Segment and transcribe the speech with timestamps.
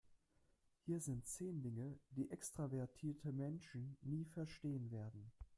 [0.87, 5.31] Hier sind zehn Dinge, die extravertierte Menschen nie verstehen werden.